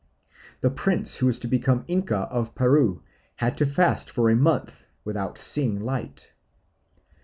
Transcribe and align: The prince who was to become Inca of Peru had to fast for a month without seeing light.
The 0.61 0.71
prince 0.71 1.17
who 1.17 1.27
was 1.27 1.37
to 1.37 1.47
become 1.47 1.85
Inca 1.87 2.21
of 2.31 2.55
Peru 2.55 3.03
had 3.35 3.55
to 3.57 3.67
fast 3.67 4.09
for 4.09 4.31
a 4.31 4.35
month 4.35 4.87
without 5.05 5.37
seeing 5.37 5.79
light. 5.79 6.33